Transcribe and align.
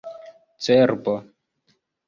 cerbo 0.63 1.15